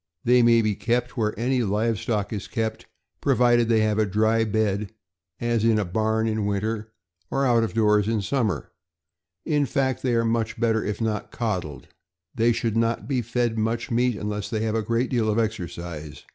They 0.23 0.41
may 0.41 0.63
be 0.63 0.73
kept 0.73 1.15
where 1.15 1.39
any 1.39 1.61
live 1.61 1.99
stock 1.99 2.33
is 2.33 2.47
kept, 2.47 2.87
provided 3.21 3.69
they 3.69 3.81
have 3.81 3.99
a 3.99 4.05
dry 4.07 4.43
bed, 4.45 4.91
as 5.39 5.63
in 5.63 5.77
a 5.77 5.85
barn 5.85 6.27
in 6.27 6.47
winter 6.47 6.91
or 7.29 7.45
out 7.45 7.61
of 7.63 7.75
doors 7.75 8.07
in 8.07 8.23
summer; 8.23 8.71
in 9.45 9.67
fact, 9.67 10.01
they 10.01 10.15
are 10.15 10.25
better 10.57 10.83
if 10.83 11.01
not 11.01 11.29
coddled. 11.31 11.87
They 12.33 12.51
should 12.51 12.75
not 12.75 13.07
be 13.07 13.21
fed 13.21 13.59
much 13.59 13.91
meat 13.91 14.15
unless 14.15 14.49
they 14.49 14.61
have 14.61 14.73
a 14.73 14.81
great 14.81 15.11
deal 15.11 15.29
of 15.29 15.37
exercise. 15.37 16.23